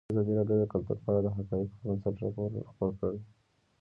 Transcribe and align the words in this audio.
ازادي 0.11 0.31
راډیو 0.39 0.57
د 0.61 0.65
کلتور 0.73 0.97
په 1.03 1.07
اړه 1.11 1.21
د 1.23 1.27
حقایقو 1.35 1.75
پر 1.79 1.83
بنسټ 1.89 2.15
راپور 2.23 2.49
خپور 2.69 2.91
کړی. 2.99 3.19